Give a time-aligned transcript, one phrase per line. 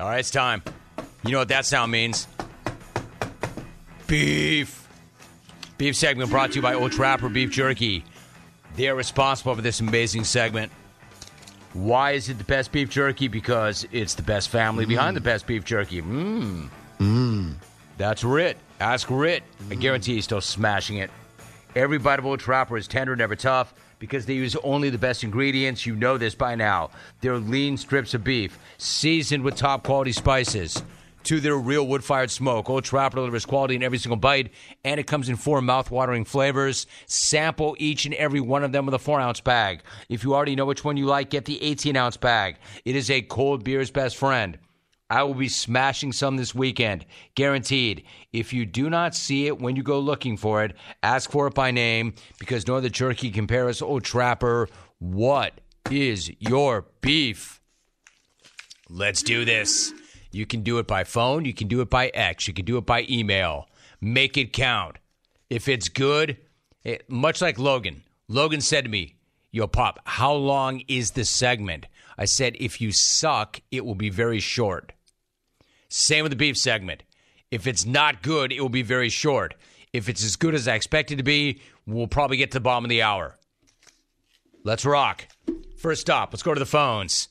[0.00, 0.62] All right, it's time.
[1.24, 2.26] You know what that sound means?
[4.06, 4.88] Beef.
[5.76, 8.04] Beef segment brought to you by Old Trapper Beef Jerky.
[8.76, 10.72] They're responsible for this amazing segment.
[11.74, 13.28] Why is it the best beef jerky?
[13.28, 16.02] Because it's the best family behind the best beef jerky.
[16.02, 16.68] Mmm.
[16.98, 17.54] Mmm.
[17.96, 18.56] That's Rit.
[18.80, 19.42] Ask Rit.
[19.70, 21.10] I guarantee he's still smashing it.
[21.76, 25.22] Every bite of Old Trapper is tender, never tough, because they use only the best
[25.22, 25.86] ingredients.
[25.86, 26.90] You know this by now.
[27.20, 30.82] They're lean strips of beef, seasoned with top quality spices.
[31.24, 32.70] To their real wood fired smoke.
[32.70, 34.52] Old Trapper delivers quality in every single bite,
[34.84, 36.86] and it comes in four mouth watering flavors.
[37.04, 39.82] Sample each and every one of them with a four ounce bag.
[40.08, 42.56] If you already know which one you like, get the 18 ounce bag.
[42.86, 44.58] It is a cold beer's best friend.
[45.10, 48.04] I will be smashing some this weekend, guaranteed.
[48.32, 51.54] If you do not see it when you go looking for it, ask for it
[51.54, 53.82] by name because no other jerky can compare us.
[53.82, 54.68] Oh, Trapper,
[55.00, 57.60] what is your beef?
[58.88, 59.92] Let's do this.
[60.30, 62.78] You can do it by phone, you can do it by X, you can do
[62.78, 63.68] it by email.
[64.00, 64.98] Make it count.
[65.50, 66.36] If it's good,
[66.84, 69.16] it, much like Logan, Logan said to me,
[69.50, 71.86] Yo, Pop, how long is this segment?
[72.16, 74.92] I said, if you suck, it will be very short.
[75.90, 77.02] Same with the beef segment.
[77.50, 79.54] If it's not good, it will be very short.
[79.92, 82.62] If it's as good as I expect it to be, we'll probably get to the
[82.62, 83.36] bottom of the hour.
[84.62, 85.26] Let's rock.
[85.76, 87.28] First stop, let's go to the phones.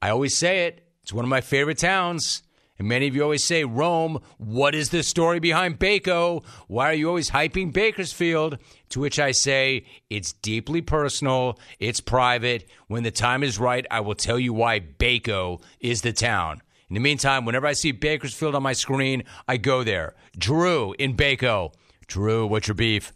[0.00, 2.42] I always say it, it's one of my favorite towns.
[2.78, 6.44] And many of you always say, Rome, what is the story behind Baco?
[6.68, 8.58] Why are you always hyping Bakersfield?
[8.90, 12.68] To which I say, it's deeply personal, it's private.
[12.86, 16.60] When the time is right, I will tell you why Baco is the town.
[16.88, 20.14] In the meantime, whenever I see Bakersfield on my screen, I go there.
[20.38, 21.72] Drew in Baco.
[22.06, 23.12] Drew, what's your beef?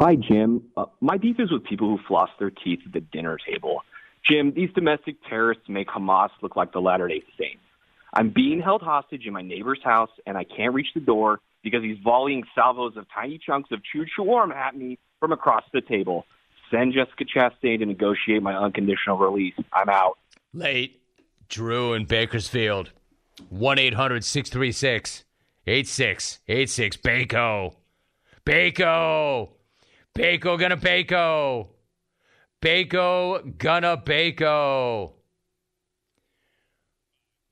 [0.00, 0.62] Hi, Jim.
[0.76, 3.82] Uh, my beef is with people who floss their teeth at the dinner table.
[4.28, 7.62] Jim, these domestic terrorists make Hamas look like the Latter day Saints.
[8.12, 11.82] I'm being held hostage in my neighbor's house, and I can't reach the door because
[11.82, 16.26] he's volleying salvos of tiny chunks of chewed shawarma at me from across the table.
[16.72, 19.54] Send Jessica Chastain to negotiate my unconditional release.
[19.72, 20.18] I'm out.
[20.52, 20.95] Late.
[21.48, 22.92] Drew in Bakersfield.
[23.50, 25.24] 1 800 636
[25.66, 26.96] 8686.
[26.98, 27.74] Baco.
[28.44, 29.48] Baco.
[30.14, 31.68] Baco gonna Baco.
[32.62, 35.12] Baco gonna Baco.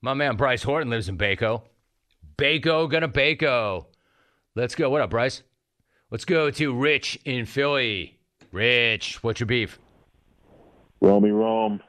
[0.01, 1.63] My man Bryce Horton lives in Baco.
[2.37, 3.85] Baco gonna Baco.
[4.55, 4.89] Let's go.
[4.89, 5.43] What up, Bryce?
[6.11, 8.19] Let's go to Rich in Philly.
[8.51, 9.79] Rich, what's your beef?
[11.01, 11.81] Romy Rome.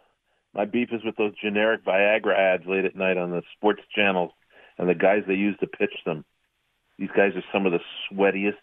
[0.56, 4.33] My beef is with those generic Viagra ads late at night on the sports channels
[4.78, 6.25] and the guys they use to pitch them.
[6.99, 7.81] These guys are some of the
[8.11, 8.55] sweatiest,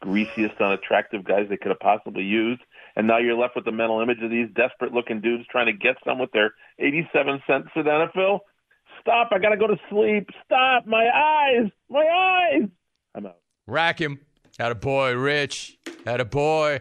[0.00, 2.62] greasiest, unattractive guys they could have possibly used.
[2.96, 5.74] And now you're left with the mental image of these desperate looking dudes trying to
[5.74, 8.38] get some with their 87 cent sildenafil.
[9.02, 9.28] Stop.
[9.30, 10.30] I got to go to sleep.
[10.46, 10.86] Stop.
[10.86, 11.70] My eyes.
[11.90, 12.68] My eyes.
[13.14, 13.36] I'm out.
[13.66, 14.18] Rack him.
[14.58, 15.76] Had a boy, Rich.
[16.06, 16.80] Had a boy.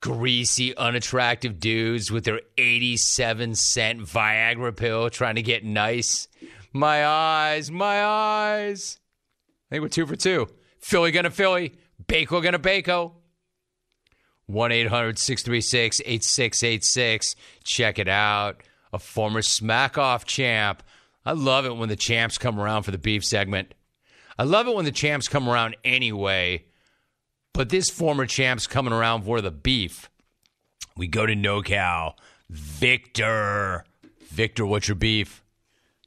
[0.00, 6.26] Greasy, unattractive dudes with their 87 cent Viagra pill trying to get nice.
[6.72, 8.98] My eyes, my eyes.
[9.70, 10.48] I think we're two for two.
[10.78, 11.74] Philly gonna Philly.
[12.06, 13.12] Baco gonna Baco.
[14.46, 17.36] 1 800 636 8686.
[17.62, 18.62] Check it out.
[18.92, 20.82] A former Smack Off champ.
[21.24, 23.74] I love it when the champs come around for the beef segment.
[24.38, 26.64] I love it when the champs come around anyway,
[27.52, 30.10] but this former champ's coming around for the beef.
[30.96, 32.14] We go to NoCal.
[32.48, 33.84] Victor.
[34.28, 35.42] Victor, what's your beef?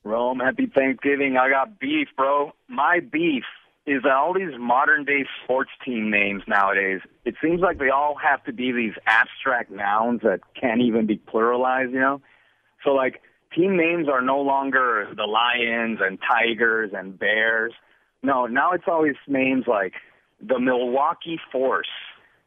[0.03, 1.37] Rome, happy Thanksgiving.
[1.37, 2.51] I got beef, bro.
[2.67, 3.43] My beef
[3.85, 8.15] is that all these modern day sports team names nowadays, it seems like they all
[8.15, 12.21] have to be these abstract nouns that can't even be pluralized, you know?
[12.83, 13.21] So, like,
[13.55, 17.73] team names are no longer the Lions and Tigers and Bears.
[18.21, 19.93] No, now it's always names like
[20.45, 21.87] the Milwaukee Force,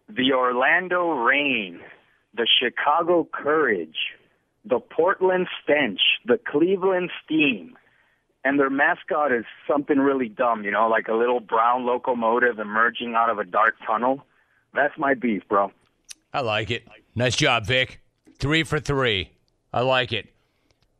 [0.08, 1.80] the Orlando Rain,
[2.34, 3.96] the Chicago Courage,
[4.64, 7.76] the Portland Stench, the Cleveland Steam.
[8.44, 13.14] And their mascot is something really dumb, you know, like a little brown locomotive emerging
[13.16, 14.24] out of a dark tunnel.
[14.72, 15.72] That's my beef, bro.
[16.32, 16.86] I like it.
[17.14, 18.00] Nice job, Vic.
[18.38, 19.30] Three for three.
[19.72, 20.28] I like it.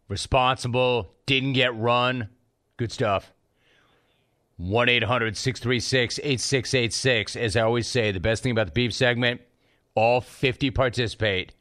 [0.09, 2.31] Responsible, didn't get run.
[2.79, 3.33] Good stuff.
[4.59, 7.37] 1 800 636 8686.
[7.37, 9.41] As I always say, the best thing about the beef segment,
[9.95, 11.53] all 50 participate.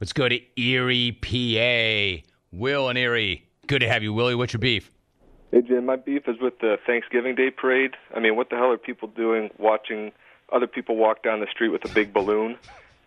[0.00, 2.26] Let's go to Erie, PA.
[2.52, 3.48] Will and Erie.
[3.66, 4.34] Good to have you, Willie.
[4.34, 4.90] What's your beef?
[5.50, 7.92] Hey, Jim, my beef is with the Thanksgiving Day parade.
[8.14, 10.12] I mean, what the hell are people doing watching
[10.52, 12.56] other people walk down the street with a big balloon?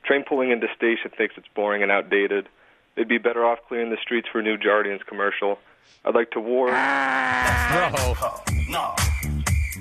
[0.03, 2.49] Train pulling into station thinks it's boring and outdated.
[2.95, 5.59] they'd be better off clearing the streets for a new Jardiance commercial.
[6.03, 6.67] I'd like to war.
[6.67, 6.77] Bro.
[8.71, 9.10] No, oh,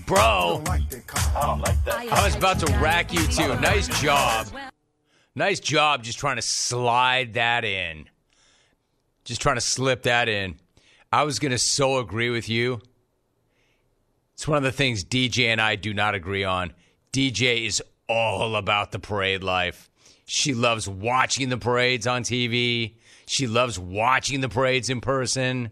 [0.07, 0.21] Bro.
[0.21, 2.13] I don't like that.
[2.13, 3.55] I was about to rack you too.
[3.61, 4.49] Nice job.
[5.35, 8.09] Nice job just trying to slide that in.
[9.25, 10.57] Just trying to slip that in.
[11.13, 12.81] I was going to so agree with you.
[14.35, 16.73] It's one of the things DJ and I do not agree on.
[17.13, 19.91] DJ is all about the parade life.
[20.25, 22.95] She loves watching the parades on TV.
[23.27, 25.71] She loves watching the parades in person.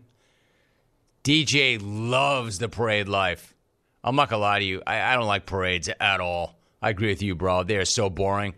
[1.25, 3.55] DJ loves the parade life.
[4.03, 4.83] I'm not gonna lie to you.
[4.87, 6.59] I, I don't like parades at all.
[6.81, 7.65] I agree with you, bro.
[7.65, 8.55] They are so boring.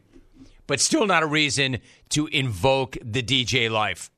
[0.67, 1.79] But still not a reason
[2.11, 4.11] to invoke the DJ life.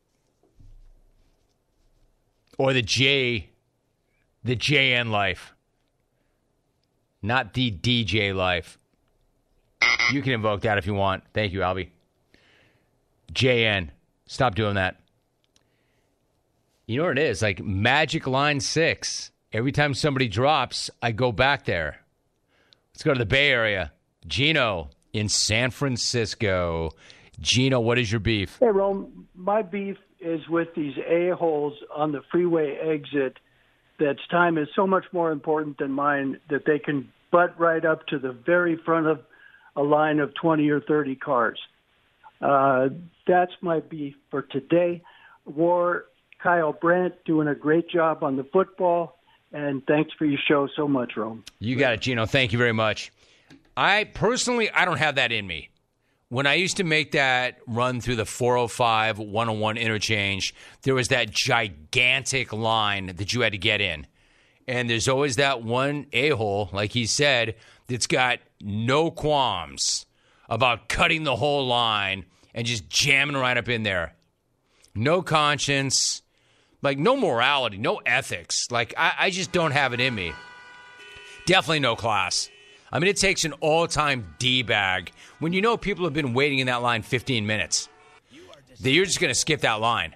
[2.59, 3.53] Or the J
[4.45, 5.55] the JN life.
[7.23, 8.79] Not the DJ life.
[10.13, 11.25] You can invoke that if you want.
[11.33, 11.91] Thank you, Albie.
[13.33, 13.91] JN.
[14.27, 15.01] Stop doing that.
[16.87, 17.43] You know what it is?
[17.43, 19.31] Like Magic Line 6.
[19.53, 21.99] Every time somebody drops, I go back there.
[22.95, 23.93] Let's go to the Bay Area.
[24.27, 26.93] Gino in San Francisco.
[27.39, 28.57] Gino, what is your beef?
[28.61, 33.39] Hey, Rome, my beef is with these a-holes on the freeway exit
[34.01, 38.07] that's time is so much more important than mine that they can butt right up
[38.07, 39.21] to the very front of
[39.77, 41.59] a line of 20 or 30 cars.
[42.41, 42.89] Uh,
[43.27, 45.03] that's my beef for today.
[45.45, 46.07] War,
[46.43, 49.19] Kyle Brandt doing a great job on the football,
[49.53, 51.45] and thanks for your show so much, Rome.
[51.59, 52.27] You got it, Gino.
[52.27, 53.13] Thank you very much.
[53.77, 55.71] I personally, I don't have that in me.
[56.29, 61.31] When I used to make that run through the 405 101 interchange, there was that
[61.31, 64.07] gigantic line that you had to get in.
[64.67, 67.57] And there's always that one a hole, like he said,
[67.87, 70.07] that's got no qualms
[70.49, 74.15] about cutting the whole line and just jamming right up in there.
[74.95, 76.23] No conscience,
[76.83, 78.71] like no morality, no ethics.
[78.71, 80.33] Like I, I just don't have it in me.
[81.47, 82.51] Definitely no class.
[82.91, 86.35] I mean, it takes an all time D bag when you know people have been
[86.35, 87.89] waiting in that line 15 minutes.
[88.81, 90.15] That you're just going to skip that line.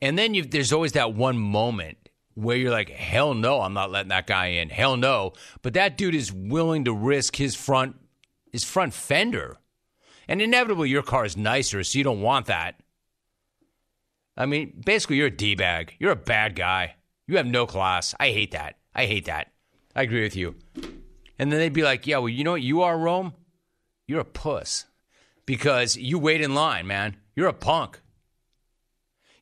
[0.00, 1.98] And then there's always that one moment
[2.34, 4.68] where you're like, hell no, I'm not letting that guy in.
[4.68, 5.32] Hell no.
[5.62, 7.96] But that dude is willing to risk his front
[8.52, 9.56] his front fender.
[10.28, 12.76] And inevitably your car is nicer, so you don't want that.
[14.36, 15.94] I mean, basically you're a D bag.
[15.98, 16.96] You're a bad guy.
[17.26, 18.14] You have no class.
[18.18, 18.76] I hate that.
[18.94, 19.52] I hate that.
[19.94, 20.56] I agree with you.
[21.38, 23.34] And then they'd be like, yeah, well, you know what you are, Rome?
[24.06, 24.86] You're a puss.
[25.46, 27.16] Because you wait in line, man.
[27.36, 28.00] You're a punk.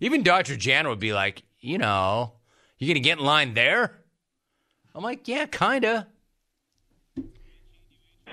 [0.00, 0.56] Even Dr.
[0.56, 2.33] Jan would be like, you know,
[2.79, 4.00] you're gonna get in line there?
[4.94, 6.09] I'm like, yeah, kinda.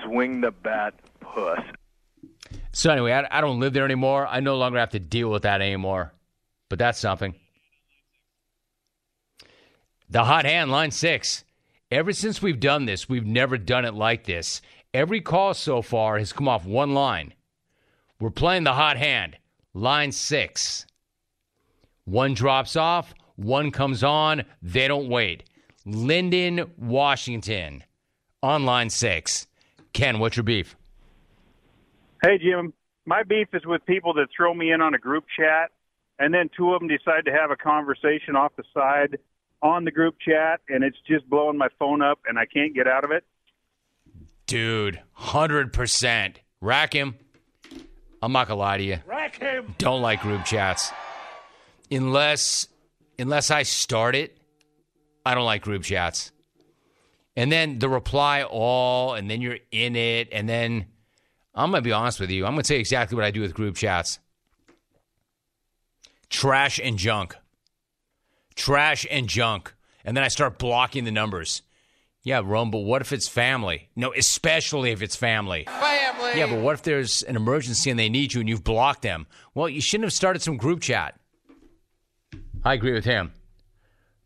[0.04, 1.60] Swing the bat, puss.
[2.72, 4.26] So anyway, I, I don't live there anymore.
[4.26, 6.14] I no longer have to deal with that anymore.
[6.70, 7.36] But that's something.
[10.10, 11.44] The hot hand, line six.
[11.92, 14.62] Ever since we've done this, we've never done it like this.
[14.94, 17.34] Every call so far has come off one line.
[18.20, 19.38] We're playing the hot hand,
[19.74, 20.86] line six.
[22.06, 25.44] One drops off, one comes on, they don't wait.
[25.86, 27.84] Lynden, Washington,
[28.44, 29.48] on line six.
[29.94, 30.76] Ken, what's your beef?
[32.22, 32.74] Hey, Jim.
[33.06, 35.72] My beef is with people that throw me in on a group chat,
[36.20, 39.18] and then two of them decide to have a conversation off the side
[39.62, 42.88] on the group chat, and it's just blowing my phone up, and I can't get
[42.88, 43.24] out of it.
[44.46, 46.36] Dude, 100%.
[46.62, 47.16] Rack him.
[48.22, 48.98] I'm not going to lie to you.
[49.06, 49.76] Rack him.
[49.78, 50.92] Don't like group chats.
[51.90, 52.68] Unless
[53.18, 54.38] unless I start it,
[55.26, 56.32] I don't like group chats.
[57.36, 60.86] And then the reply all, and then you're in it, and then
[61.56, 62.46] I'm going to be honest with you.
[62.46, 64.20] I'm going to tell you exactly what I do with group chats
[66.30, 67.36] trash and junk.
[68.56, 69.74] Trash and junk.
[70.04, 71.62] And then I start blocking the numbers.
[72.24, 73.90] Yeah, Rome, but what if it's family?
[73.96, 75.66] No, especially if it's family.
[75.66, 76.38] Family.
[76.38, 79.26] Yeah, but what if there's an emergency and they need you and you've blocked them?
[79.54, 81.18] Well, you shouldn't have started some group chat.
[82.64, 83.32] I agree with him.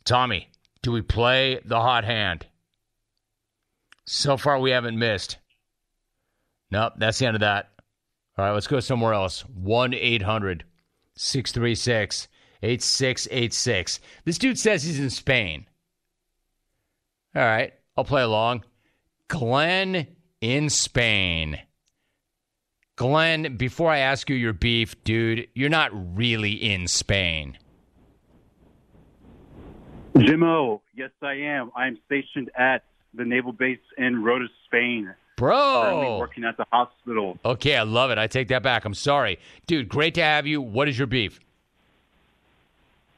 [0.06, 0.50] Tommy,
[0.82, 2.48] do we play the hot hand?
[4.06, 5.38] So far, we haven't missed.
[6.72, 7.70] Nope, that's the end of that.
[8.38, 9.42] All right, let's go somewhere else.
[9.42, 10.66] 1 800
[11.16, 12.28] 636
[12.62, 14.00] 8686.
[14.26, 15.66] This dude says he's in Spain.
[17.36, 18.64] All right, I'll play along.
[19.28, 20.08] Glenn
[20.40, 21.60] in Spain.
[22.96, 27.58] Glenn, before I ask you your beef, dude, you're not really in Spain.
[30.16, 31.72] Jimmo, yes, I am.
[31.76, 32.84] I am stationed at
[33.16, 35.14] the naval base in Rota, Spain.
[35.52, 36.20] Currently Bro.
[36.20, 37.38] working at the hospital.
[37.44, 38.18] Okay, I love it.
[38.18, 38.86] I take that back.
[38.86, 39.40] I'm sorry.
[39.68, 40.62] Dude, great to have you.
[40.62, 41.40] What is your beef?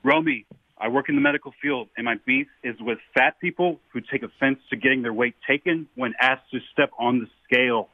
[0.03, 0.46] Romy,
[0.77, 4.24] I work in the medical field, and my beef is with fat people who take
[4.24, 7.89] offense to getting their weight taken when asked to step on the scale.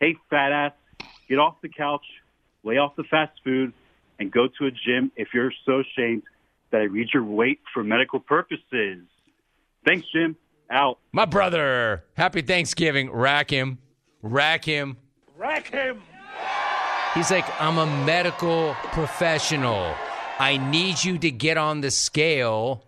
[0.00, 0.72] Hey, fat ass,
[1.28, 2.04] get off the couch,
[2.64, 3.72] lay off the fast food,
[4.18, 6.22] and go to a gym if you're so ashamed
[6.70, 9.04] that I read your weight for medical purposes.
[9.84, 10.36] Thanks, Jim.
[10.72, 10.98] Out.
[11.12, 12.04] My brother.
[12.14, 13.12] Happy Thanksgiving.
[13.12, 13.78] Rack him.
[14.22, 14.96] Rack him.
[15.36, 16.00] Rack him!
[17.14, 19.94] He's like, I'm a medical professional.
[20.38, 22.84] I need you to get on the scale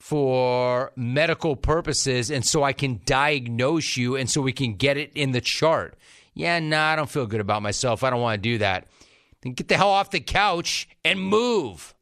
[0.00, 5.10] for medical purposes and so I can diagnose you and so we can get it
[5.14, 5.98] in the chart.
[6.32, 8.02] Yeah, nah, I don't feel good about myself.
[8.02, 8.86] I don't want to do that.
[9.42, 11.94] Then get the hell off the couch and move.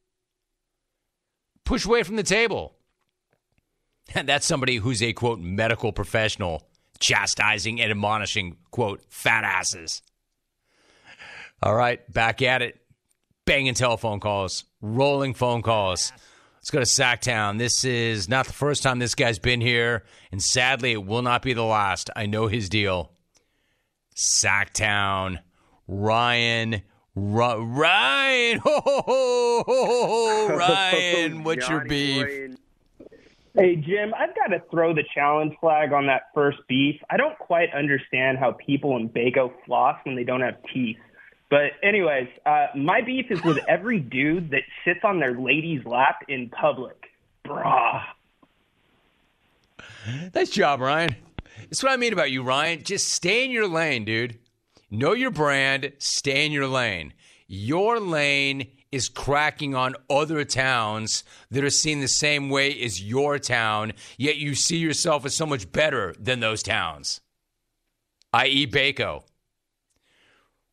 [1.65, 2.75] Push away from the table.
[4.15, 6.67] And that's somebody who's a quote medical professional
[6.99, 10.03] chastising and admonishing quote fat asses.
[11.63, 12.81] All right, back at it.
[13.47, 16.13] Banging telephone calls, rolling phone calls.
[16.57, 17.59] Let's go to Sacktown.
[17.59, 21.43] This is not the first time this guy's been here, and sadly, it will not
[21.43, 22.09] be the last.
[22.17, 23.13] I know his deal.
[24.17, 25.41] Sacktown,
[25.87, 26.81] Ryan,
[27.15, 32.54] Ryan, ho, ho, ho, ho, ho, Ryan, what's your beef?
[33.57, 37.01] Hey, Jim, I've got to throw the challenge flag on that first beef.
[37.09, 40.97] I don't quite understand how people in Baco floss when they don't have teeth.
[41.51, 46.25] But, anyways, uh, my beef is with every dude that sits on their lady's lap
[46.29, 46.97] in public.
[47.47, 48.03] Brah.
[50.35, 51.15] Nice job, Ryan.
[51.61, 52.83] That's what I mean about you, Ryan.
[52.83, 54.37] Just stay in your lane, dude.
[54.91, 57.13] Know your brand, stay in your lane.
[57.47, 63.39] Your lane is cracking on other towns that are seen the same way as your
[63.41, 67.21] town, yet you see yourself as so much better than those towns,
[68.33, 69.25] i.e., Baco.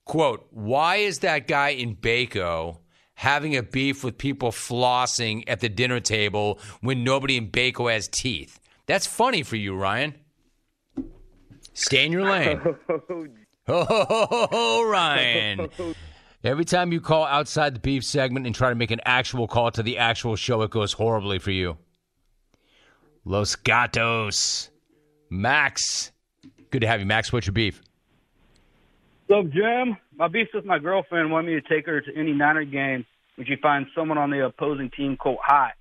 [0.06, 2.78] Quote, why is that guy in Baco
[3.16, 8.08] having a beef with people flossing at the dinner table when nobody in Baco has
[8.08, 8.60] teeth?
[8.86, 10.16] That's funny for you, Ryan.
[11.74, 12.62] Stay in your lane.
[13.68, 15.70] Oh, Ryan.
[16.44, 19.70] Every time you call outside the beef segment and try to make an actual call
[19.72, 21.78] to the actual show, it goes horribly for you.
[23.26, 24.72] Los Gatos.
[25.30, 26.12] Max.
[26.72, 27.32] Good to have you, Max.
[27.32, 27.84] What's your beef?
[29.28, 32.66] So, Jim, my beef with my girlfriend wanted me to take her to any Niner
[32.66, 33.06] game
[33.36, 35.74] when she finds someone on the opposing team quote hot.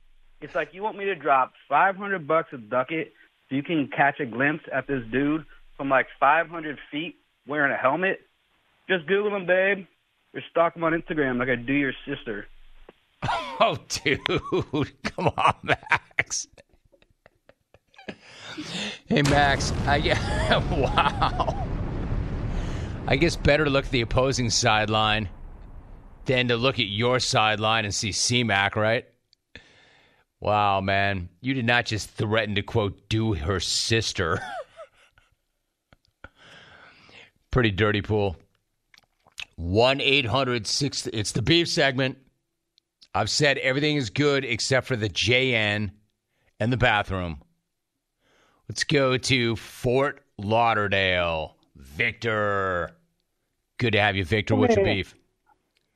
[0.42, 3.08] It's like you want me to drop five hundred bucks a ducat
[3.48, 5.44] so you can catch a glimpse at this dude
[5.76, 8.20] from like five hundred feet wearing a helmet.
[8.88, 9.86] Just Google him, babe,
[10.34, 12.46] or stalk him on Instagram like I do your sister.
[13.62, 14.18] Oh, dude.
[15.02, 16.48] Come on, Max.
[19.06, 19.70] Hey, Max.
[19.86, 19.98] I
[20.70, 21.66] wow.
[23.06, 25.28] I guess better to look at the opposing sideline
[26.24, 29.04] than to look at your sideline and see C-Mac, right?
[30.40, 31.28] Wow, man.
[31.42, 34.40] You did not just threaten to, quote, do her sister.
[37.50, 38.36] Pretty dirty pool.
[39.60, 41.06] 1 800 6.
[41.08, 42.16] It's the beef segment.
[43.14, 45.90] I've said everything is good except for the JN
[46.58, 47.42] and the bathroom.
[48.68, 51.56] Let's go to Fort Lauderdale.
[51.76, 52.90] Victor.
[53.78, 54.54] Good to have you, Victor.
[54.54, 55.14] What's your beef?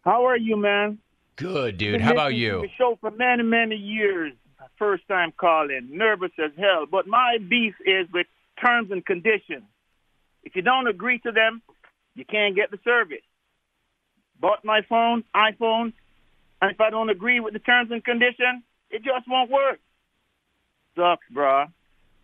[0.03, 0.99] How are you, man?
[1.37, 1.93] Good, dude.
[1.93, 2.63] Been How about you?
[2.63, 4.33] The show for many, many years.
[4.79, 6.87] First time calling, nervous as hell.
[6.91, 8.27] But my beef is with
[8.63, 9.63] terms and conditions.
[10.43, 11.63] If you don't agree to them,
[12.15, 13.23] you can't get the service.
[14.41, 15.93] Bought my phone, iPhone,
[16.61, 19.81] and if I don't agree with the terms and conditions, it just won't work.
[20.97, 21.67] Sucks, bruh.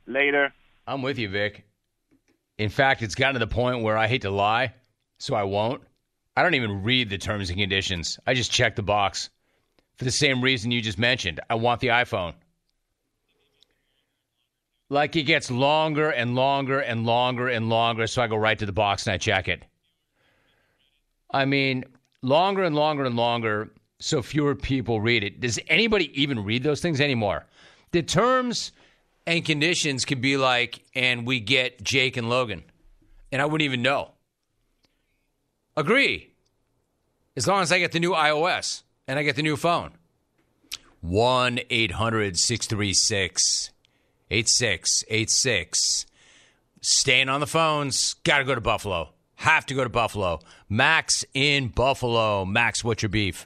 [0.06, 0.52] Later.
[0.86, 1.64] I'm with you, Vic.
[2.58, 4.74] In fact, it's gotten to the point where I hate to lie,
[5.18, 5.82] so I won't.
[6.36, 8.18] I don't even read the terms and conditions.
[8.26, 9.30] I just check the box.
[9.96, 11.40] For the same reason you just mentioned.
[11.50, 12.34] I want the iPhone.
[14.88, 18.66] Like it gets longer and longer and longer and longer, so I go right to
[18.66, 19.64] the box and I check it.
[21.30, 21.84] I mean,
[22.22, 25.40] longer and longer and longer, so fewer people read it.
[25.40, 27.46] Does anybody even read those things anymore?
[27.92, 28.72] The terms
[29.26, 32.64] and conditions could be like, and we get Jake and Logan,
[33.30, 34.12] and I wouldn't even know.
[35.76, 36.30] Agree.
[37.36, 39.92] As long as I get the new iOS and I get the new phone.
[41.00, 43.70] 1 800 636
[44.30, 46.06] 8686.
[46.82, 48.14] Staying on the phones.
[48.24, 49.10] Got to go to Buffalo.
[49.36, 50.40] Have to go to Buffalo.
[50.72, 52.44] Max in Buffalo.
[52.44, 53.44] Max, what's your beef?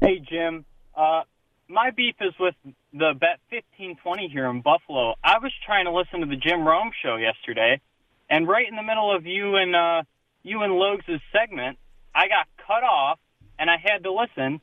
[0.00, 0.64] Hey, Jim.
[0.92, 1.22] Uh,
[1.68, 2.56] my beef is with
[2.92, 5.14] the Bet 1520 here in Buffalo.
[5.22, 7.80] I was trying to listen to the Jim Rome show yesterday,
[8.28, 10.02] And right in the middle of you and uh,
[10.42, 11.78] you and Logs' segment,
[12.12, 13.20] I got cut off,
[13.56, 14.60] and I had to listen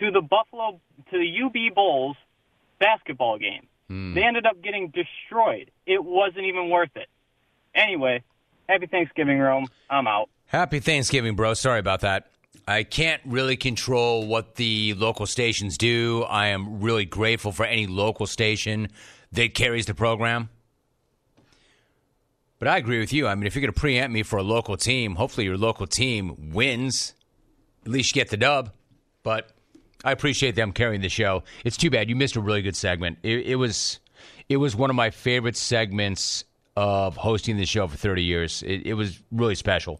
[0.00, 0.80] to the Buffalo
[1.12, 2.16] to the UB Bulls
[2.80, 3.68] basketball game.
[3.88, 4.14] Hmm.
[4.14, 5.70] They ended up getting destroyed.
[5.86, 7.06] It wasn't even worth it.
[7.72, 8.24] Anyway,
[8.68, 9.68] happy Thanksgiving, Rome.
[9.88, 10.28] I'm out.
[10.52, 11.54] Happy Thanksgiving, bro.
[11.54, 12.26] Sorry about that.
[12.68, 16.24] I can't really control what the local stations do.
[16.24, 18.88] I am really grateful for any local station
[19.32, 20.50] that carries the program.
[22.58, 23.26] But I agree with you.
[23.26, 25.86] I mean, if you're going to preempt me for a local team, hopefully your local
[25.86, 27.14] team wins.
[27.86, 28.72] At least you get the dub.
[29.22, 29.52] But
[30.04, 31.44] I appreciate them carrying the show.
[31.64, 33.20] It's too bad you missed a really good segment.
[33.22, 34.00] It, it was,
[34.50, 36.44] it was one of my favorite segments
[36.76, 38.62] of hosting the show for 30 years.
[38.64, 39.98] It, it was really special.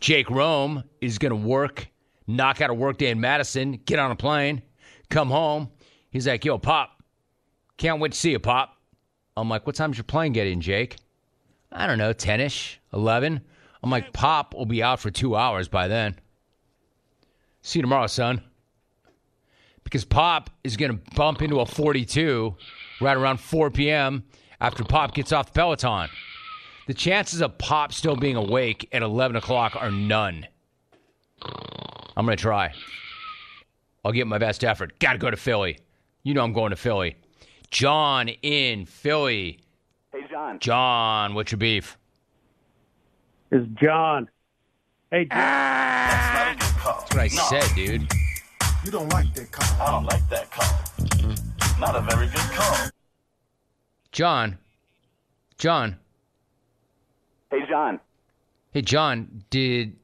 [0.00, 1.88] Jake Rome is going to work,
[2.26, 4.62] knock out a workday in Madison, get on a plane,
[5.10, 5.70] come home.
[6.10, 7.02] He's like, yo, Pop,
[7.76, 8.76] can't wait to see you, Pop.
[9.36, 10.96] I'm like, what time's your plane get in, Jake?
[11.70, 13.40] I don't know, 10 ish, 11.
[13.82, 16.16] I'm like, Pop will be out for two hours by then.
[17.62, 18.42] See you tomorrow, son.
[19.84, 22.54] Because Pop is going to bump into a 42
[23.00, 24.24] right around 4 p.m.
[24.60, 26.08] after Pop gets off the Peloton.
[26.88, 30.46] The chances of Pop still being awake at 11 o'clock are none.
[32.16, 32.72] I'm going to try.
[34.02, 34.98] I'll give my best effort.
[34.98, 35.80] Got to go to Philly.
[36.22, 37.16] You know I'm going to Philly.
[37.70, 39.60] John in Philly.
[40.12, 40.58] Hey, John.
[40.60, 41.98] John, what's your beef?
[43.50, 44.30] Is John.
[45.10, 46.56] Hey, John.
[46.58, 48.10] That's what I said, dude.
[48.82, 49.86] You don't like that call.
[49.86, 51.78] I don't like that call.
[51.78, 52.88] Not a very good call.
[54.10, 54.56] John.
[55.58, 55.98] John.
[57.50, 58.00] Hey, John.
[58.72, 59.96] Hey, John, did.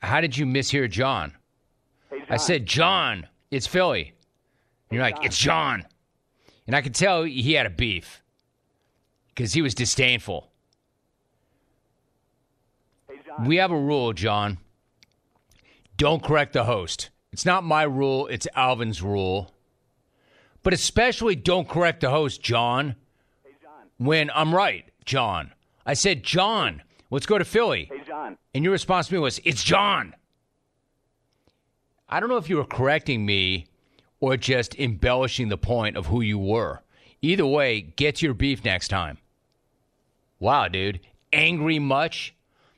[0.00, 1.32] How did you mishear John?
[2.28, 4.12] I said, John, it's Philly.
[4.90, 5.86] And you're like, it's John.
[6.66, 8.22] And I could tell he had a beef
[9.28, 10.50] because he was disdainful.
[13.44, 14.58] We have a rule, John.
[15.96, 17.10] Don't correct the host.
[17.32, 19.52] It's not my rule, it's Alvin's rule.
[20.62, 22.96] But especially don't correct the host, John.
[23.98, 25.52] When I'm right, John.
[25.86, 27.88] I said, John, let's go to Philly.
[27.90, 28.36] Hey, John.
[28.52, 30.14] And your response to me was, It's John.
[32.08, 33.66] I don't know if you were correcting me
[34.20, 36.82] or just embellishing the point of who you were.
[37.22, 39.18] Either way, get your beef next time.
[40.38, 41.00] Wow, dude.
[41.32, 42.34] Angry much?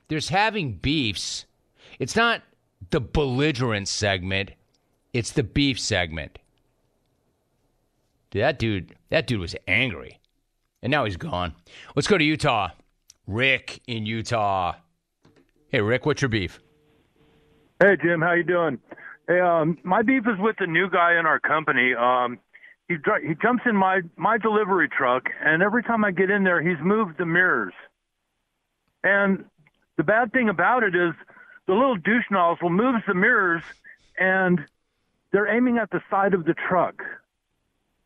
[0.08, 1.44] There's having beefs.
[1.98, 2.42] It's not
[2.90, 4.52] the belligerent segment,
[5.12, 6.38] it's the beef segment.
[8.30, 10.20] Dude, that dude, that dude was angry.
[10.82, 11.54] And now he's gone.
[11.96, 12.70] Let's go to Utah.
[13.28, 14.74] Rick in Utah.
[15.68, 16.58] Hey, Rick, what's your beef?
[17.78, 18.78] Hey Jim, how you doing?
[19.28, 21.94] Hey, um, my beef is with the new guy in our company.
[21.94, 22.38] Um,
[22.88, 26.62] he he jumps in my my delivery truck, and every time I get in there,
[26.62, 27.74] he's moved the mirrors.
[29.04, 29.44] And
[29.98, 31.12] the bad thing about it is,
[31.66, 33.62] the little douche nozzle moves the mirrors,
[34.18, 34.58] and
[35.32, 37.02] they're aiming at the side of the truck.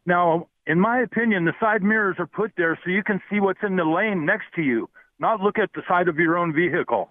[0.05, 3.63] Now, in my opinion, the side mirrors are put there so you can see what's
[3.63, 4.91] in the lane next to you,
[5.23, 7.09] not look at the side of your own vehicle.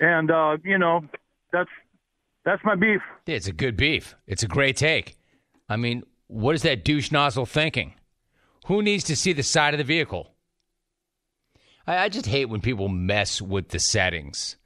[0.00, 1.04] And uh, you know,
[1.52, 1.70] that's
[2.44, 3.02] that's my beef.
[3.26, 4.16] It's a good beef.
[4.26, 5.16] It's a great take.
[5.68, 7.94] I mean, what is that douche nozzle thinking?
[8.66, 10.32] Who needs to see the side of the vehicle?
[11.86, 14.56] I, I just hate when people mess with the settings.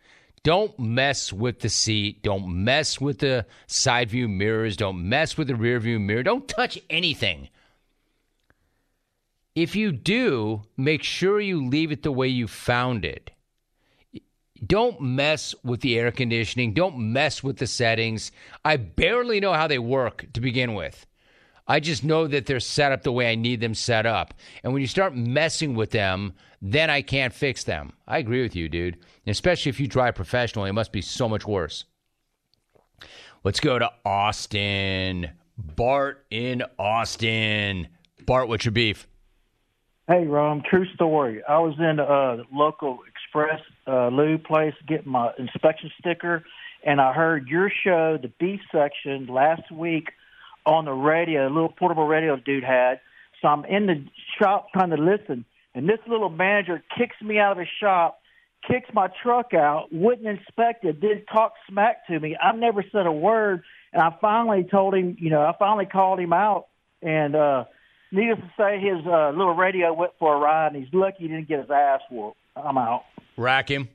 [0.45, 2.23] Don't mess with the seat.
[2.23, 4.77] Don't mess with the side view mirrors.
[4.77, 6.23] Don't mess with the rear view mirror.
[6.23, 7.49] Don't touch anything.
[9.55, 13.31] If you do, make sure you leave it the way you found it.
[14.67, 16.75] Don't mess with the air conditioning.
[16.75, 18.33] Don't mess with the settings.
[18.65, 21.07] I barely know how they work to begin with.
[21.67, 24.35] I just know that they're set up the way I need them set up.
[24.63, 27.93] And when you start messing with them, then I can't fix them.
[28.07, 28.99] I agree with you, dude.
[29.27, 31.85] Especially if you drive professionally, it must be so much worse.
[33.45, 35.31] Let's go to Austin.
[35.57, 37.89] Bart in Austin.
[38.27, 39.07] Bart, what's your beef?
[40.07, 41.43] Hey, Rom, true story.
[41.49, 46.45] I was in a local express uh, lube place getting my inspection sticker,
[46.85, 50.11] and I heard your show, the beef section, last week
[50.67, 53.01] on the radio, a little portable radio dude had.
[53.41, 54.05] So I'm in the
[54.39, 58.19] shop trying to listen, and this little manager kicks me out of the shop,
[58.71, 62.37] kicks my truck out, wouldn't inspect it, didn't talk smack to me.
[62.37, 63.63] I've never said a word,
[63.95, 66.67] and I finally told him, you know, I finally called him out,
[67.01, 67.65] and uh,
[68.15, 71.29] needless to say, his uh, little radio went for a ride, and he's lucky he
[71.29, 72.37] didn't get his ass whooped.
[72.57, 73.05] I'm out.
[73.37, 73.89] Rack him.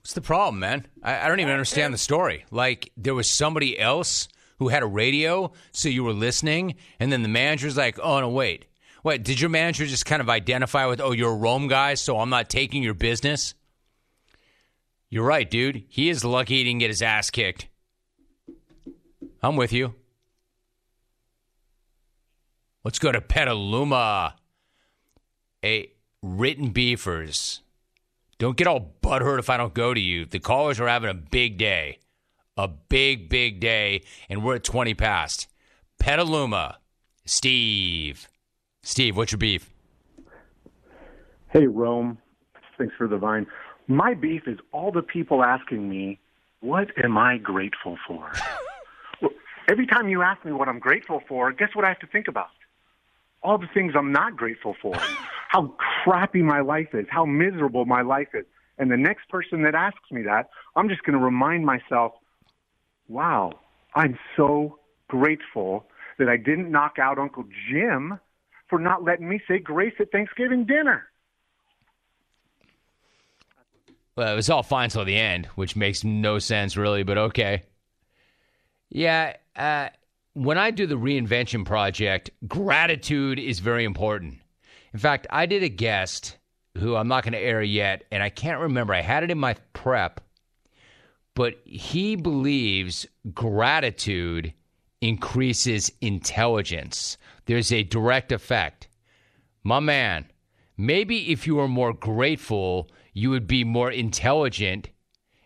[0.00, 0.86] What's the problem, man?
[1.02, 2.44] I, I don't even understand the story.
[2.50, 7.22] Like, there was somebody else who had a radio, so you were listening, and then
[7.22, 8.66] the manager's like, oh, no, wait.
[9.04, 11.00] wait." did your manager just kind of identify with?
[11.00, 13.54] Oh, you're a Rome guy, so I'm not taking your business.
[15.10, 15.84] You're right, dude.
[15.88, 17.68] He is lucky he didn't get his ass kicked.
[19.42, 19.94] I'm with you.
[22.84, 24.36] Let's go to Petaluma.
[25.64, 25.90] A
[26.22, 27.62] written beefers.
[28.38, 30.24] Don't get all butthurt if I don't go to you.
[30.24, 31.98] The callers are having a big day.
[32.56, 35.48] A big, big day, and we're at 20 past.
[35.98, 36.78] Petaluma.
[37.24, 38.28] Steve.
[38.82, 39.70] Steve, what's your beef?
[41.50, 42.18] Hey, Rome.
[42.78, 43.46] Thanks for the vine.
[43.86, 46.20] My beef is all the people asking me,
[46.60, 48.32] what am I grateful for?
[49.22, 49.30] well,
[49.68, 52.28] every time you ask me what I'm grateful for, guess what I have to think
[52.28, 52.48] about?
[53.42, 54.94] All the things I'm not grateful for.
[55.48, 55.74] how
[56.04, 58.44] crappy my life is, how miserable my life is.
[58.78, 62.12] And the next person that asks me that, I'm just going to remind myself,
[63.08, 63.52] wow,
[63.94, 65.86] I'm so grateful
[66.18, 68.20] that I didn't knock out Uncle Jim
[68.68, 71.08] for not letting me say grace at Thanksgiving dinner.
[74.14, 77.62] Well, it was all fine till the end, which makes no sense really, but okay.
[78.90, 79.88] Yeah, uh,
[80.38, 84.38] when I do the reinvention project, gratitude is very important.
[84.92, 86.36] In fact, I did a guest
[86.76, 88.94] who I'm not going to air yet, and I can't remember.
[88.94, 90.20] I had it in my prep,
[91.34, 94.54] but he believes gratitude
[95.00, 97.18] increases intelligence.
[97.46, 98.86] There's a direct effect.
[99.64, 100.26] My man,
[100.76, 104.88] maybe if you were more grateful, you would be more intelligent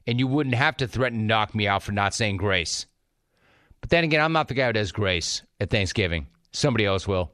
[0.06, 2.84] and you wouldn't have to threaten to knock me out for not saying grace.
[3.82, 6.28] But then again, I'm not the guy who does grace at Thanksgiving.
[6.52, 7.32] Somebody else will.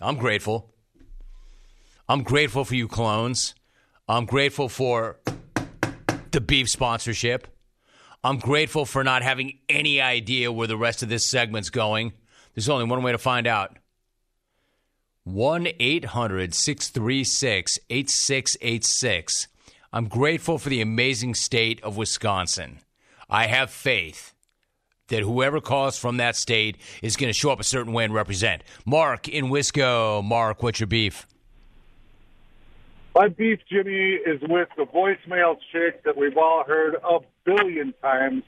[0.00, 0.72] I'm grateful.
[2.08, 3.54] I'm grateful for you clones.
[4.08, 5.18] I'm grateful for
[6.32, 7.46] the beef sponsorship.
[8.24, 12.12] I'm grateful for not having any idea where the rest of this segment's going.
[12.54, 13.76] There's only one way to find out.
[15.24, 19.48] 1 800 636 8686.
[19.92, 22.78] I'm grateful for the amazing state of Wisconsin.
[23.28, 24.34] I have faith
[25.08, 28.14] that whoever calls from that state is going to show up a certain way and
[28.14, 28.62] represent.
[28.84, 30.24] Mark in Wisco.
[30.24, 31.26] Mark, what's your beef?
[33.14, 38.42] My beef, Jimmy, is with the voicemail chick that we've all heard a billion times.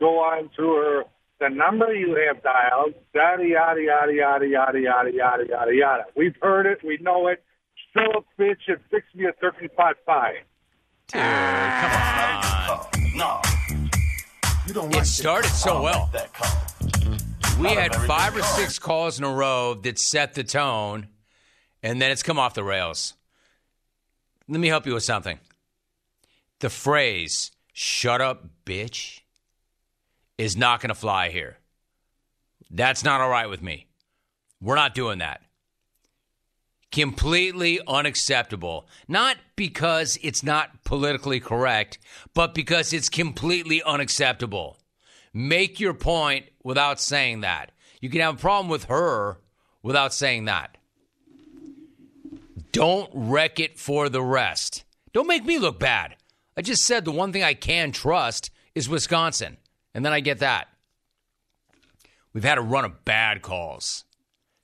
[0.00, 1.04] Go on to her.
[1.40, 6.04] The number you have dialed, yada, yada, yada, yada, yada, yada, yada, yada, yada.
[6.16, 6.80] We've heard it.
[6.82, 7.44] We know it.
[7.94, 10.38] Fill up, bitch, and fix me a turkey pot pie.
[11.12, 13.16] Dude, come on.
[13.16, 13.57] No.
[14.68, 16.10] You don't It started so well.
[17.58, 21.08] We had five or six calls in a row that set the tone,
[21.82, 23.14] and then it's come off the rails.
[24.46, 25.38] Let me help you with something.
[26.58, 29.20] The phrase, shut up, bitch,
[30.36, 31.56] is not going to fly here.
[32.70, 33.86] That's not all right with me.
[34.60, 35.40] We're not doing that.
[36.90, 38.88] Completely unacceptable.
[39.06, 41.98] Not because it's not politically correct,
[42.34, 44.78] but because it's completely unacceptable.
[45.34, 47.72] Make your point without saying that.
[48.00, 49.38] You can have a problem with her
[49.82, 50.76] without saying that.
[52.72, 54.84] Don't wreck it for the rest.
[55.12, 56.16] Don't make me look bad.
[56.56, 59.58] I just said the one thing I can trust is Wisconsin,
[59.94, 60.68] and then I get that.
[62.32, 64.04] We've had a run of bad calls.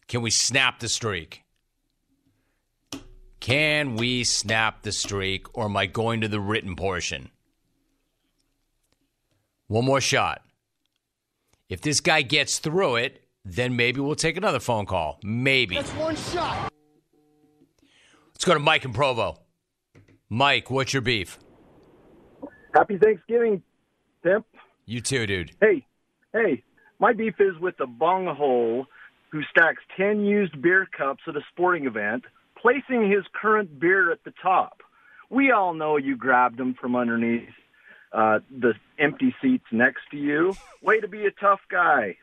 [0.07, 1.44] Can we snap the streak?
[3.45, 7.31] Can we snap the streak, or am I going to the written portion?
[9.67, 10.41] One more shot.
[11.69, 15.21] If this guy gets through it, then maybe we'll take another phone call.
[15.23, 15.75] Maybe.
[15.75, 16.73] That's one shot.
[18.33, 19.37] Let's go to Mike in Provo.
[20.31, 21.39] Mike, what's your beef?
[22.75, 23.63] Happy Thanksgiving,
[24.23, 24.47] Pimp.
[24.87, 25.51] You too, dude.
[25.61, 25.85] Hey,
[26.33, 26.63] hey,
[26.99, 28.87] my beef is with the bunghole
[29.29, 32.25] who stacks 10 used beer cups at a sporting event,
[32.64, 34.81] placing his current beer at the top.
[35.29, 37.50] We all know you grabbed him from underneath
[38.11, 40.55] uh, the empty seats next to you.
[40.81, 42.16] Way to be a tough guy.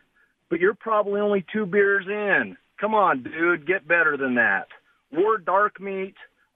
[0.50, 2.58] But you're probably only two beers in.
[2.80, 4.68] Come on, dude, get better than that.
[5.12, 6.16] Wore dark meat,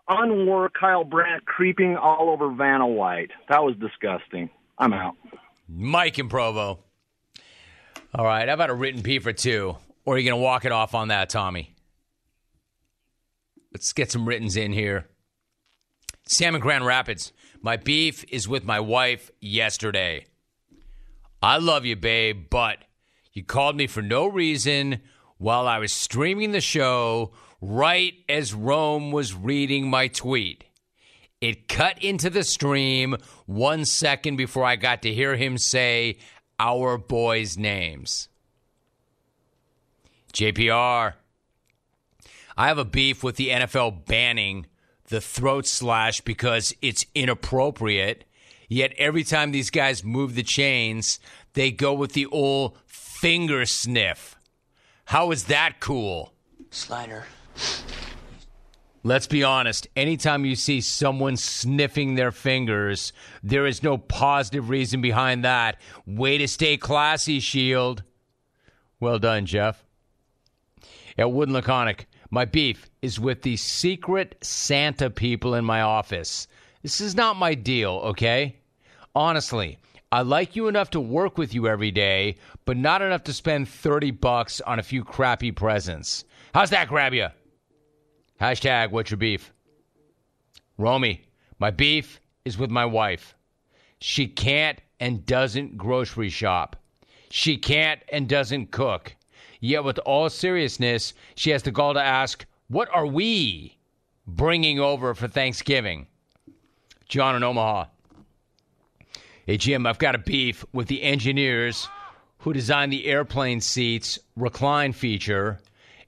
[0.09, 3.29] unwore Kyle Brandt creeping all over Vanna White.
[3.49, 4.49] That was disgusting.
[4.79, 5.15] I'm out.
[5.69, 6.79] Mike in Provo.
[8.15, 9.75] All right, how about a written P for two?
[10.05, 11.74] Or are you going to walk it off on that, Tommy?
[13.75, 15.05] Let's get some writtens in here.
[16.25, 17.33] Sam in Grand Rapids.
[17.61, 20.27] My beef is with my wife yesterday.
[21.43, 22.77] I love you, babe, but
[23.33, 25.01] you called me for no reason
[25.39, 30.63] while I was streaming the show right as Rome was reading my tweet.
[31.41, 36.19] It cut into the stream one second before I got to hear him say
[36.61, 38.29] our boys' names.
[40.31, 41.15] JPR,
[42.57, 44.65] I have a beef with the NFL banning
[45.07, 48.25] the throat slash because it's inappropriate.
[48.67, 51.19] Yet every time these guys move the chains,
[51.53, 54.37] they go with the old finger sniff.
[55.05, 56.33] How is that cool?
[56.71, 57.25] Slider.
[59.03, 59.87] Let's be honest.
[59.95, 63.13] Anytime you see someone sniffing their fingers,
[63.43, 65.79] there is no positive reason behind that.
[66.07, 68.01] Way to stay classy, Shield.
[68.99, 69.85] Well done, Jeff.
[71.19, 76.49] At Wood Laconic, my beef is with the secret Santa people in my office.
[76.81, 78.57] This is not my deal, okay?
[79.15, 79.77] Honestly,
[80.11, 83.69] I like you enough to work with you every day, but not enough to spend
[83.69, 86.25] 30 bucks on a few crappy presents.
[86.53, 87.27] How's that grab you?
[88.41, 89.53] Hashtag what's your beef?
[90.77, 91.21] Romy,
[91.57, 93.33] my beef is with my wife.
[93.99, 96.75] She can't and doesn't grocery shop.
[97.29, 99.15] She can't and doesn't cook.
[99.65, 103.75] Yet, with all seriousness, she has the gall to ask, What are we
[104.27, 106.05] bringing over for Thanksgiving?
[107.07, 107.85] John in Omaha.
[109.47, 111.87] Hey, Jim, I've got a beef with the engineers
[112.37, 115.59] who designed the airplane seats recline feature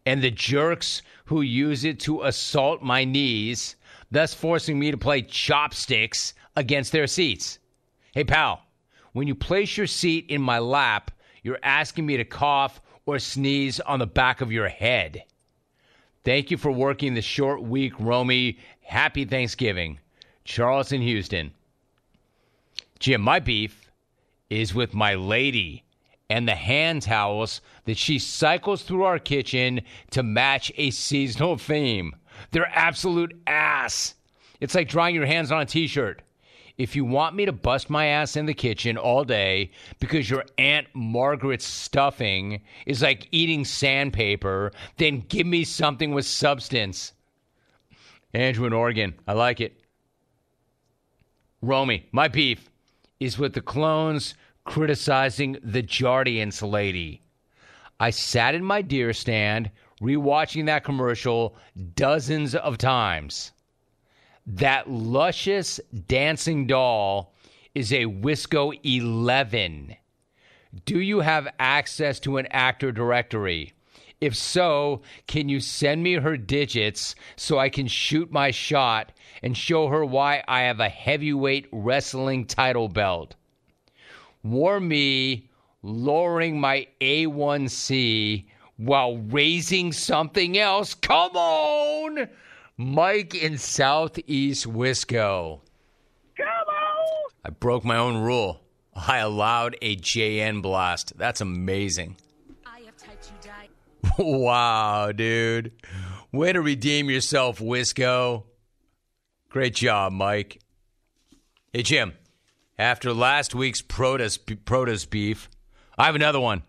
[0.06, 3.76] and the jerks who use it to assault my knees,
[4.12, 7.58] thus forcing me to play chopsticks against their seats.
[8.13, 8.62] Hey, pal,
[9.13, 11.10] when you place your seat in my lap,
[11.41, 15.24] you're asking me to cough or sneeze on the back of your head.
[16.24, 18.60] Thank you for working the short week, Romy.
[18.82, 20.00] Happy Thanksgiving.
[20.43, 21.52] Charles in Houston.
[23.00, 23.89] Jim, my beef
[24.50, 25.84] is with my lady
[26.30, 32.13] and the hand towels that she cycles through our kitchen to match a seasonal theme.
[32.52, 34.15] They're absolute ass.
[34.60, 36.22] It's like drying your hands on a t shirt.
[36.77, 40.45] If you want me to bust my ass in the kitchen all day because your
[40.59, 47.13] Aunt Margaret's stuffing is like eating sandpaper, then give me something with substance.
[48.33, 49.81] Andrew in Oregon, I like it.
[51.61, 52.69] Romy, my beef
[53.19, 57.23] is with the clones criticizing the Jardiance lady.
[57.99, 61.55] I sat in my deer stand rewatching that commercial
[61.95, 63.51] dozens of times.
[64.49, 67.33] That luscious dancing doll
[67.75, 69.97] is a Wisco 11.
[70.86, 73.73] Do you have access to an actor directory?
[74.21, 79.12] If so, can you send me her digits so I can shoot my shot
[79.43, 83.36] and show her why I have a heavyweight wrestling title belt?
[84.43, 85.49] War me
[85.83, 88.45] lowering my A1C
[88.77, 90.93] while raising something else.
[90.93, 92.29] Come on!
[92.79, 95.61] Mike in Southeast Wisco.
[96.37, 97.31] Come on!
[97.43, 98.61] I broke my own rule.
[98.93, 101.17] I allowed a JN blast.
[101.17, 102.17] That's amazing.
[102.67, 103.69] I have typed you die.
[104.19, 105.71] wow, dude.
[106.31, 108.43] Way to redeem yourself, Wisco.
[109.49, 110.61] Great job, Mike.
[111.73, 112.13] Hey, Jim.
[112.77, 115.49] After last week's produce, produce beef,
[115.97, 116.61] I have another one.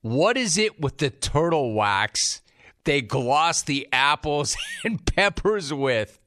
[0.00, 2.42] What is it with the turtle wax
[2.84, 6.20] they gloss the apples and peppers with?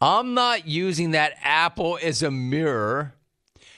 [0.00, 3.14] I'm not using that apple as a mirror.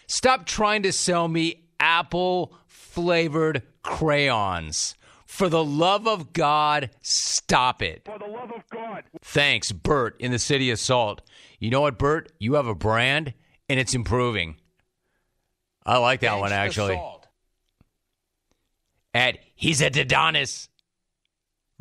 [0.06, 4.94] Stop trying to sell me apple flavored crayons.
[5.26, 8.02] For the love of God, stop it.
[8.04, 9.04] For the love of God.
[9.22, 11.22] Thanks, Bert in the city of Salt.
[11.58, 12.30] You know what, Bert?
[12.38, 13.32] You have a brand
[13.68, 14.56] and it's improving.
[15.86, 17.00] I like that one actually.
[19.14, 20.68] At he's a Dodonis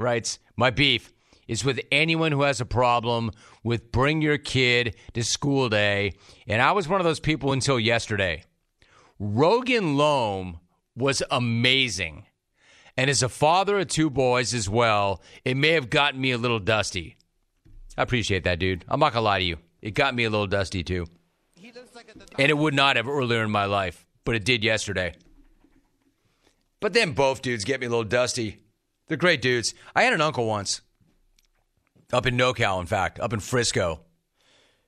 [0.01, 1.13] writes, My beef
[1.47, 3.31] is with anyone who has a problem
[3.63, 6.13] with bring your kid to school day.
[6.47, 8.43] And I was one of those people until yesterday.
[9.19, 10.59] Rogan Loam
[10.95, 12.25] was amazing.
[12.97, 16.37] And as a father of two boys as well, it may have gotten me a
[16.37, 17.17] little dusty.
[17.97, 18.85] I appreciate that, dude.
[18.87, 19.57] I'm not going to lie to you.
[19.81, 21.05] It got me a little dusty, too.
[22.37, 25.15] And it would not have earlier in my life, but it did yesterday.
[26.79, 28.57] But then both dudes get me a little dusty.
[29.11, 29.73] They're great dudes.
[29.93, 30.79] I had an uncle once,
[32.13, 33.99] up in NoCal, in fact, up in Frisco.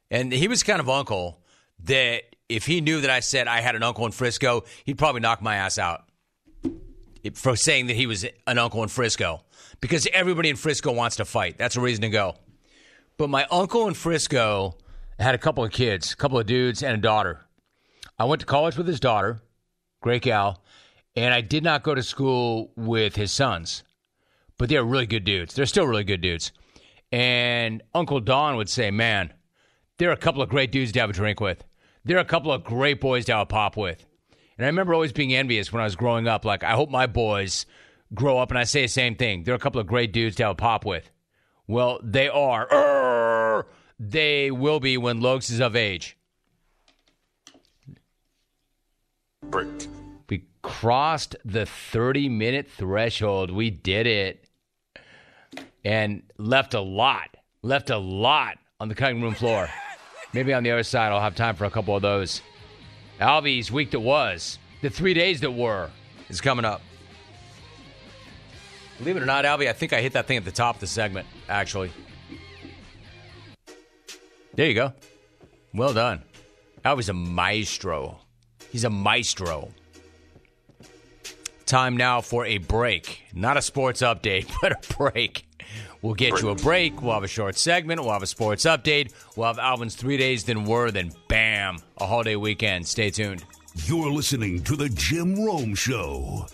[0.10, 1.42] And he was kind of uncle
[1.80, 5.20] that if he knew that I said I had an uncle in Frisco, he'd probably
[5.20, 6.06] knock my ass out
[7.34, 9.44] for saying that he was an uncle in Frisco
[9.82, 11.58] because everybody in Frisco wants to fight.
[11.58, 12.38] That's a reason to go.
[13.18, 14.78] But my uncle in Frisco
[15.20, 17.42] had a couple of kids, a couple of dudes, and a daughter.
[18.18, 19.42] I went to college with his daughter,
[20.02, 20.64] great gal,
[21.14, 23.84] and I did not go to school with his sons,
[24.58, 25.56] but they're really good dudes.
[25.56, 26.52] They're still really good dudes.
[27.12, 29.34] And Uncle Don would say, Man,
[29.98, 31.64] there are a couple of great dudes to have a drink with.
[32.06, 34.06] There are a couple of great boys to have a pop with.
[34.58, 36.46] And I remember always being envious when I was growing up.
[36.46, 37.66] Like, I hope my boys
[38.14, 39.44] grow up and I say the same thing.
[39.44, 41.10] There are a couple of great dudes to have a pop with.
[41.68, 43.66] Well, they are.
[44.00, 46.18] They will be when Lokes is of age.
[49.50, 49.68] Break.
[50.64, 53.52] Crossed the 30 minute threshold.
[53.52, 54.50] We did it.
[55.86, 59.70] And left a lot, left a lot on the cutting room floor.
[60.34, 62.42] Maybe on the other side, I'll have time for a couple of those.
[63.20, 65.90] Albie's week that was, the three days that were,
[66.30, 66.82] is coming up.
[68.98, 70.82] Believe it or not, Albie, I think I hit that thing at the top of
[70.82, 71.92] the segment, actually.
[74.56, 74.94] There you go.
[75.74, 76.24] Well done.
[76.86, 78.20] Albie's a maestro.
[78.70, 79.70] He's a maestro.
[81.74, 83.24] Time now for a break.
[83.34, 85.48] Not a sports update, but a break.
[86.04, 87.02] We'll get you a break.
[87.02, 88.00] We'll have a short segment.
[88.00, 89.12] We'll have a sports update.
[89.36, 92.88] We'll have Alvin's three days, then were, then bam, a holiday weekend.
[92.88, 93.44] Stay tuned.
[93.86, 96.46] You're listening to The Jim Rome Show.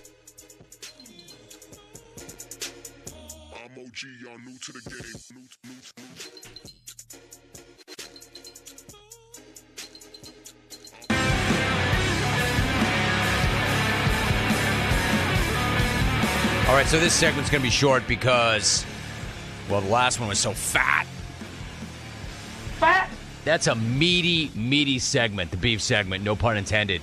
[16.70, 18.86] All right, so this segment's going to be short because,
[19.72, 21.08] well, the last one was so fat.
[22.78, 23.10] Fat?
[23.44, 27.02] That's a meaty, meaty segment, the beef segment, no pun intended.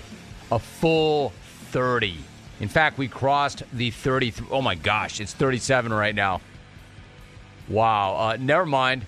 [0.53, 1.31] A full
[1.73, 2.17] 30.
[2.61, 4.35] In fact, we crossed the 30.
[4.53, 6.41] Oh my gosh, it's 37 right now.
[7.69, 8.15] Wow.
[8.15, 9.05] Uh, never mind.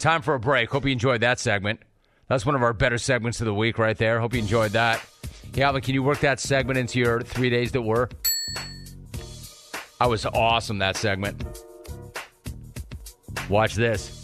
[0.00, 0.70] Time for a break.
[0.70, 1.78] Hope you enjoyed that segment.
[2.26, 4.18] That's one of our better segments of the week right there.
[4.18, 5.06] Hope you enjoyed that.
[5.54, 8.08] Yeah, but can you work that segment into your three days that were?
[10.00, 11.42] I was awesome that segment.
[13.48, 14.20] Watch this.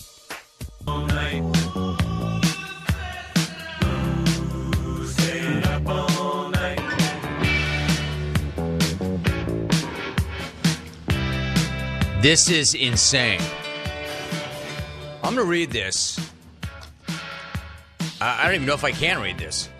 [12.21, 13.41] This is insane.
[15.23, 16.21] I'm going to read this.
[18.21, 19.71] I I don't even know if I can read this.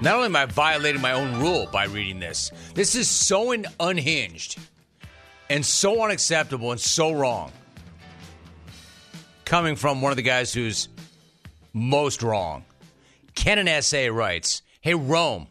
[0.00, 4.58] Not only am I violating my own rule by reading this, this is so unhinged
[5.50, 7.52] and so unacceptable and so wrong.
[9.44, 10.88] Coming from one of the guys who's
[11.72, 12.64] most wrong.
[13.34, 15.48] Ken SA writes Hey, Rome,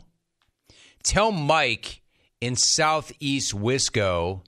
[1.03, 2.01] tell Mike
[2.39, 4.41] in Southeast Wisco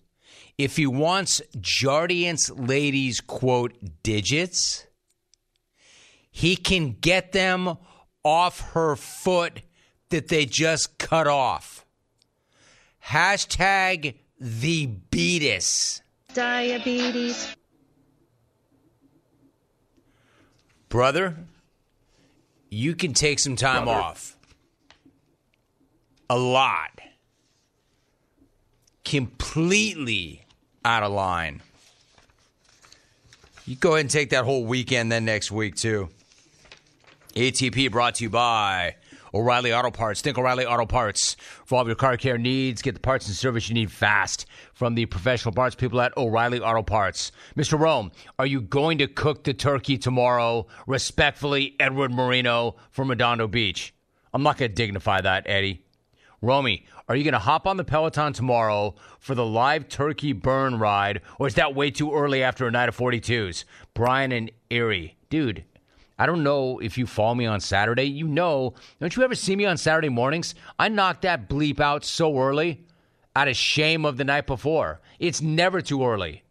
[0.57, 4.85] if he wants Jardiance ladies, quote, digits,
[6.31, 7.77] he can get them
[8.23, 9.63] off her foot
[10.09, 11.85] that they just cut off.
[13.07, 16.01] Hashtag the beatus.
[16.33, 17.55] Diabetes.
[20.89, 21.37] Brother,
[22.69, 24.01] you can take some time Brother.
[24.01, 24.37] off.
[26.29, 26.89] A lot.
[29.05, 30.45] Completely
[30.83, 31.61] out of line.
[33.67, 36.09] You go ahead and take that whole weekend then next week, too.
[37.35, 38.95] ATP brought to you by
[39.33, 40.21] O'Reilly Auto Parts.
[40.21, 42.81] Think O'Reilly Auto Parts for all of your car care needs.
[42.81, 46.59] Get the parts and service you need fast from the professional parts people at O'Reilly
[46.59, 47.31] Auto Parts.
[47.55, 47.79] Mr.
[47.79, 50.67] Rome, are you going to cook the turkey tomorrow?
[50.87, 53.93] Respectfully, Edward Marino from Redondo Beach.
[54.33, 55.83] I'm not going to dignify that, Eddie.
[56.41, 60.79] Romy, are you going to hop on the Peloton tomorrow for the live turkey burn
[60.79, 63.63] ride, or is that way too early after a night of 42s?
[63.93, 65.17] Brian and Erie.
[65.29, 65.65] Dude,
[66.21, 68.03] I don't know if you follow me on Saturday.
[68.03, 70.53] You know, don't you ever see me on Saturday mornings?
[70.77, 72.85] I knock that bleep out so early
[73.35, 75.01] out of shame of the night before.
[75.17, 76.43] It's never too early.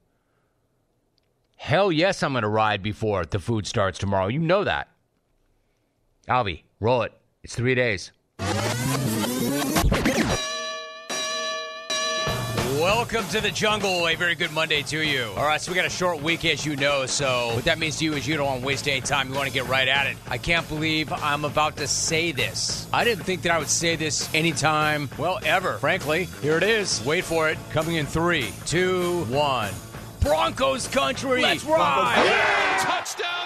[1.57, 4.27] Hell yes, I'm going to ride before the food starts tomorrow.
[4.27, 4.89] You know that.
[6.27, 7.13] Alvy, roll it.
[7.45, 8.11] It's three days.
[12.91, 14.09] Welcome to the jungle.
[14.09, 15.33] A very good Monday to you.
[15.37, 17.07] All right, so we got a short week, as you know.
[17.07, 19.29] So, what that means to you is you don't want to waste any time.
[19.29, 20.17] You want to get right at it.
[20.29, 22.89] I can't believe I'm about to say this.
[22.93, 25.79] I didn't think that I would say this anytime, well, ever.
[25.79, 27.01] Frankly, here it is.
[27.05, 27.59] Wait for it.
[27.71, 29.73] Coming in three, two, one.
[30.21, 31.43] Broncos country.
[31.43, 32.79] Let's ride.
[32.81, 33.40] Touchdown,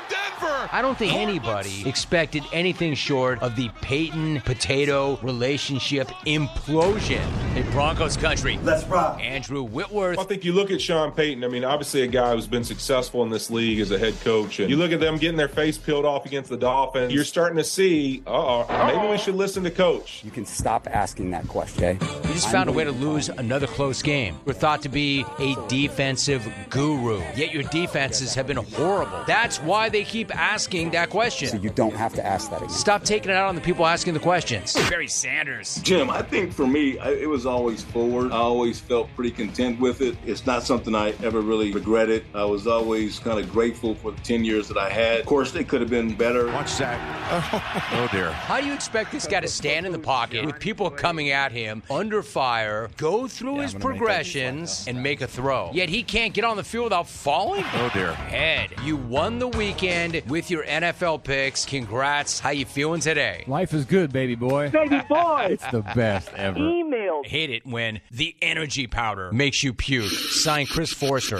[0.45, 0.69] Denver!
[0.73, 7.23] I don't think anybody expected anything short of the Payton potato relationship implosion
[7.57, 8.59] in Broncos country.
[8.63, 9.21] Let's rock.
[9.23, 10.19] Andrew Whitworth.
[10.19, 11.45] I think you look at Sean Payton.
[11.45, 14.61] I mean, obviously a guy who's been successful in this league as a head coach,
[14.61, 17.13] and you look at them getting their face peeled off against the Dolphins.
[17.13, 20.23] You're starting to see, uh oh, maybe we should listen to coach.
[20.25, 21.99] You can stop asking that question.
[21.99, 24.39] We just found a way to lose another close game.
[24.45, 29.23] We're thought to be a defensive guru, yet your defenses have been horrible.
[29.27, 31.49] That's why they keep asking asking that question.
[31.49, 32.70] So you don't have to ask that again.
[32.70, 34.74] Stop taking it out on the people asking the questions.
[34.91, 35.76] Barry Sanders.
[35.82, 38.32] Jim, I think for me, I, it was always forward.
[38.32, 40.16] I always felt pretty content with it.
[40.24, 42.24] It's not something I ever really regretted.
[42.35, 45.20] I was always kind of grateful for the 10 years that I had.
[45.20, 46.47] Of course, they could have been better.
[46.47, 46.99] Watch that.
[47.30, 48.32] Oh, oh, dear.
[48.32, 51.53] How do you expect this guy to stand in the pocket with people coming at
[51.53, 55.70] him under fire, go through his progressions, and make a throw?
[55.72, 57.64] Yet he can't get on the field without falling?
[57.74, 58.12] Oh, dear.
[58.12, 58.70] Head.
[58.82, 61.64] You won the weekend with your NFL picks.
[61.64, 62.39] Congrats.
[62.39, 63.45] How you feeling today?
[63.47, 64.70] Life is good, baby boy.
[64.70, 65.49] Baby boy.
[65.51, 66.59] it's the best ever.
[66.59, 67.22] Email.
[67.25, 70.11] Hate it when the energy powder makes you puke.
[70.11, 71.39] Signed Chris Forster.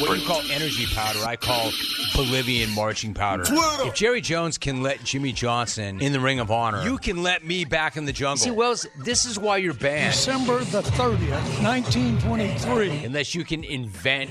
[0.00, 1.70] What you call energy powder, I call
[2.14, 3.44] Bolivian marching powder.
[3.48, 7.44] If Jerry Jones can let Jimmy Johnson in the Ring of Honor, you can let
[7.44, 8.36] me back in the jungle.
[8.36, 10.12] See, Wells, this is why you're banned.
[10.12, 13.04] December the 30th, 1923.
[13.04, 14.30] Unless you can invent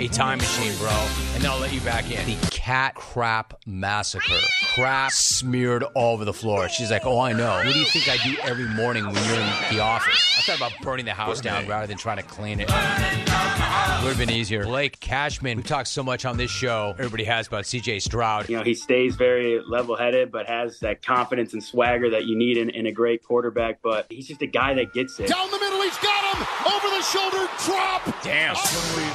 [0.00, 0.90] a time machine, bro,
[1.34, 2.24] and then I'll let you back in.
[2.26, 4.38] The cat crap massacre.
[4.74, 6.68] Crap smeared all over the floor.
[6.68, 7.56] She's like, oh, I know.
[7.56, 10.14] What do you think I do every morning when you're in the office?
[10.38, 12.68] I thought about burning the house down rather than trying to clean it.
[12.68, 14.64] Would have been easier.
[14.64, 18.48] Blake Cashman, we talked so much on this show, everybody has about CJ Stroud.
[18.48, 22.36] You know, he stays very level headed, but has that confidence and swagger that you
[22.36, 23.80] need in, in a great quarterback.
[23.82, 25.28] But he's just a guy that gets it.
[25.28, 26.46] Down the middle, he's got him!
[26.66, 28.22] Over the shoulder, drop!
[28.22, 28.56] Damn.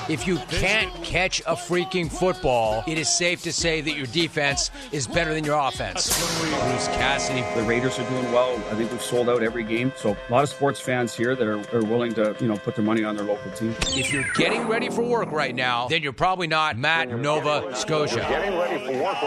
[0.09, 4.71] If you can't catch a freaking football, it is safe to say that your defense
[4.91, 6.07] is better than your offense.
[6.39, 7.41] Bruce Cassidy.
[7.59, 8.55] The Raiders are doing well.
[8.71, 9.91] I think we've sold out every game.
[9.97, 12.75] So a lot of sports fans here that are, are willing to, you know, put
[12.75, 13.75] their money on their local team.
[13.87, 18.21] If you're getting ready for work right now, then you're probably not Matt Nova Scotia.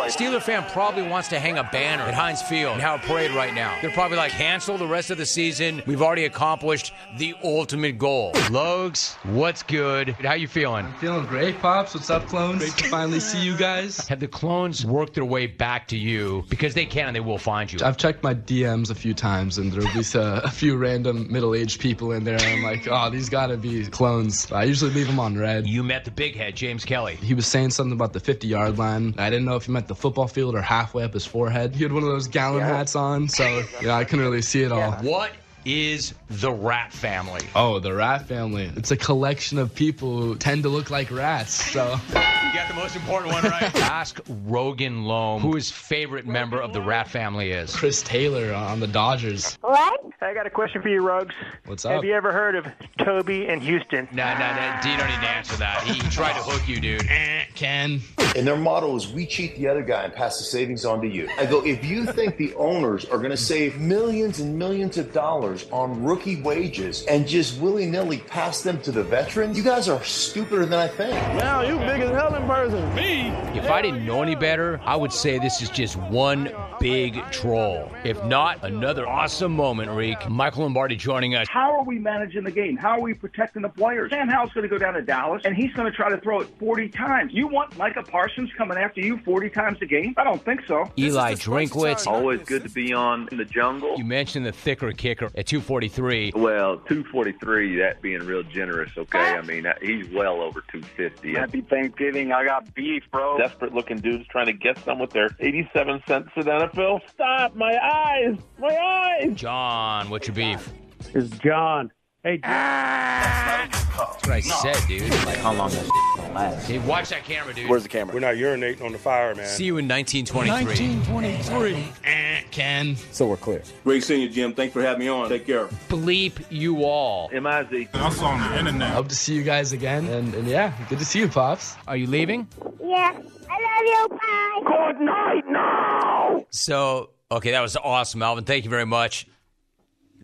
[0.08, 3.30] Steeler fan probably wants to hang a banner at Heinz Field and have a parade
[3.32, 3.76] right now.
[3.80, 5.82] They're probably like, cancel the rest of the season.
[5.86, 8.32] We've already accomplished the ultimate goal.
[8.50, 10.10] Logs, what's good?
[10.10, 10.86] How you feeling?
[11.00, 11.94] Feeling great, Pops.
[11.94, 12.60] What's up, clones?
[12.60, 13.99] Great to finally see you guys.
[14.08, 17.38] Have the clones worked their way back to you because they can and they will
[17.38, 17.78] find you?
[17.82, 21.80] I've checked my DMs a few times, and there'll be uh, a few random middle-aged
[21.80, 22.34] people in there.
[22.34, 24.50] And I'm like, oh, these gotta be clones.
[24.52, 25.66] I usually leave them on red.
[25.66, 27.16] You met the big head, James Kelly.
[27.16, 29.14] He was saying something about the 50-yard line.
[29.18, 31.74] I didn't know if he meant the football field or halfway up his forehead.
[31.74, 34.72] He had one of those gallon hats on, so yeah, I couldn't really see it
[34.72, 34.92] all.
[34.92, 35.32] What
[35.64, 37.40] is the Rat Family?
[37.54, 38.70] Oh, the Rat Family.
[38.76, 41.52] It's a collection of people who tend to look like rats.
[41.72, 43.74] So You got the most important one right.
[43.76, 47.74] Ask Rogan Loam who his favorite member of the Rat Family is.
[47.74, 49.56] Chris Taylor on the Dodgers.
[49.60, 50.00] What?
[50.22, 51.34] I got a question for you, Rugs.
[51.66, 51.92] What's up?
[51.92, 52.66] Have you ever heard of
[52.98, 54.06] Toby and Houston?
[54.12, 54.78] No, no, no.
[54.82, 55.82] D don't need to answer that.
[55.82, 57.06] He tried to hook you, dude.
[57.08, 58.00] Eh, Ken.
[58.36, 61.08] And their motto is we cheat the other guy and pass the savings on to
[61.08, 61.28] you.
[61.38, 65.12] I go, if you think the owners are going to save millions and millions of
[65.12, 69.88] dollars on rookie wages and just willy nilly pass them to the veterans, you guys
[69.88, 71.12] are stupider than I think.
[71.34, 72.94] Now you big as hell in person.
[72.94, 73.28] Me?
[73.58, 77.90] If I didn't know any better, I would say this is just one big troll.
[78.04, 80.28] If not, another awesome moment, Reek.
[80.28, 81.48] Michael Lombardi joining us.
[81.48, 82.76] How are we managing the game?
[82.76, 84.10] How are we protecting the players?
[84.10, 86.40] Sam Howell's going to go down to Dallas, and he's going to try to throw
[86.40, 87.32] it 40 times.
[87.34, 90.14] You want Micah Parsons coming after you 40 times a game?
[90.16, 90.90] I don't think so.
[90.98, 92.06] Eli Drinkwitz.
[92.06, 93.96] Always good to be on in the jungle.
[93.96, 96.32] You mentioned the thicker kicker at 243.
[96.36, 99.18] Well, 243, that being real generous, okay?
[99.18, 101.32] I mean, uh, he's well over 250.
[101.32, 102.30] Happy Thanksgiving.
[102.30, 103.38] I got beef, bro.
[103.38, 107.00] Desperate looking dudes trying to get some with their 87 cents at NFL.
[107.08, 107.56] Stop!
[107.56, 108.36] My eyes!
[108.58, 109.34] My eyes!
[109.34, 110.70] John, what's your beef?
[111.14, 111.90] Is John.
[112.22, 113.70] Hey, John.
[113.70, 115.08] That's what I said, dude.
[115.24, 115.88] Like, how long does
[116.32, 116.56] gonna?
[116.56, 117.68] Hey, watch that camera, dude.
[117.68, 118.14] Where's the camera?
[118.14, 119.46] We're not urinating on the fire, man.
[119.46, 121.06] See you in 1923.
[121.08, 121.92] 1923.
[122.04, 122.96] Eh, Ken.
[123.12, 123.62] So we're clear.
[123.84, 124.54] Great seeing you, Jim.
[124.54, 125.28] Thanks for having me on.
[125.28, 125.66] Take care.
[125.88, 127.30] Bleep you all.
[127.32, 127.88] M-I-Z.
[127.94, 128.92] I saw on the internet.
[128.92, 130.06] Hope to see you guys again.
[130.08, 131.76] And, and yeah, good to see you, Pops.
[131.86, 132.48] Are you leaving?
[132.82, 133.18] Yeah.
[133.48, 134.18] I love you.
[134.18, 134.96] Bye.
[134.96, 136.44] Good night now.
[136.50, 138.44] So, okay, that was awesome, Alvin.
[138.44, 139.26] Thank you very much.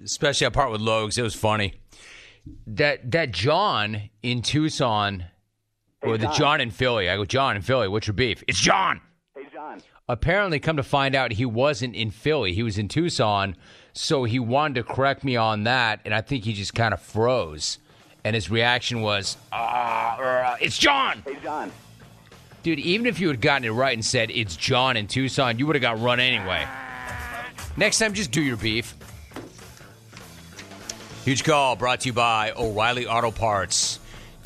[0.03, 1.17] Especially that part with Logs.
[1.19, 1.75] It was funny.
[2.67, 5.25] That that John in Tucson,
[6.07, 6.37] or the John.
[6.37, 7.09] John in Philly.
[7.11, 8.43] I go, John in Philly, what's your beef?
[8.47, 9.01] It's John.
[9.35, 9.81] Hey, John.
[10.09, 12.53] Apparently, come to find out, he wasn't in Philly.
[12.53, 13.57] He was in Tucson.
[13.93, 17.01] So he wanted to correct me on that, and I think he just kind of
[17.01, 17.79] froze.
[18.25, 21.23] And his reaction was, ah, uh, it's John.
[21.25, 21.73] Hey, John.
[22.63, 25.67] Dude, even if you had gotten it right and said it's John in Tucson, you
[25.67, 26.67] would have got run anyway.
[27.77, 28.95] Next time, just do your beef.
[31.25, 33.99] Huge call brought to you by O'Reilly Auto Parts.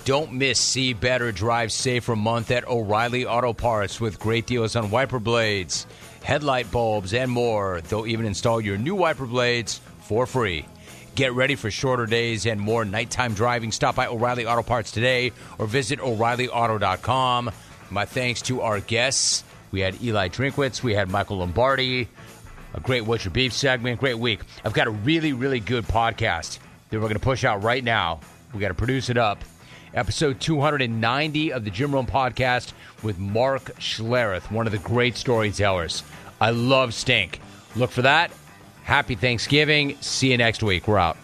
[0.04, 4.90] Don't miss See Better, Drive Safer month at O'Reilly Auto Parts with great deals on
[4.90, 5.86] wiper blades,
[6.22, 7.80] headlight bulbs, and more.
[7.82, 10.64] They'll even install your new wiper blades for free.
[11.14, 13.72] Get ready for shorter days and more nighttime driving.
[13.72, 17.50] Stop by O'Reilly Auto Parts today or visit O'ReillyAuto.com.
[17.90, 20.82] My thanks to our guests We had Eli Drinkwitz.
[20.82, 22.08] We had Michael Lombardi.
[22.74, 24.00] A great What's Your Beef segment.
[24.00, 24.40] Great week.
[24.64, 28.20] I've got a really, really good podcast that we're going to push out right now.
[28.54, 29.44] We got to produce it up.
[29.94, 32.72] Episode 290 of the Jim Rome podcast
[33.02, 36.04] with Mark Schlereth, one of the great storytellers.
[36.40, 37.40] I love Stink.
[37.74, 38.30] Look for that.
[38.84, 39.96] Happy Thanksgiving.
[40.00, 40.86] See you next week.
[40.86, 41.16] We're out.